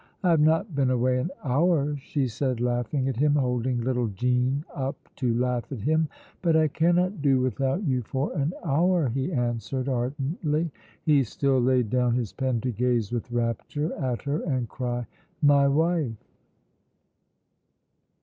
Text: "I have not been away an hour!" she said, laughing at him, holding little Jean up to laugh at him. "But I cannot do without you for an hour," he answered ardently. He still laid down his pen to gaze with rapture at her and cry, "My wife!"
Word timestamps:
"I 0.23 0.31
have 0.31 0.39
not 0.39 0.73
been 0.73 0.89
away 0.89 1.19
an 1.19 1.29
hour!" 1.43 1.95
she 1.97 2.27
said, 2.27 2.59
laughing 2.59 3.07
at 3.07 3.17
him, 3.17 3.35
holding 3.35 3.81
little 3.81 4.07
Jean 4.07 4.65
up 4.73 4.95
to 5.17 5.31
laugh 5.35 5.71
at 5.71 5.81
him. 5.81 6.07
"But 6.41 6.55
I 6.55 6.69
cannot 6.69 7.21
do 7.21 7.39
without 7.39 7.83
you 7.83 8.01
for 8.01 8.33
an 8.35 8.51
hour," 8.65 9.09
he 9.09 9.31
answered 9.31 9.87
ardently. 9.87 10.71
He 11.03 11.21
still 11.23 11.59
laid 11.59 11.91
down 11.91 12.15
his 12.15 12.33
pen 12.33 12.61
to 12.61 12.71
gaze 12.71 13.11
with 13.11 13.31
rapture 13.31 13.93
at 13.93 14.23
her 14.23 14.39
and 14.41 14.67
cry, 14.67 15.05
"My 15.39 15.67
wife!" 15.67 16.17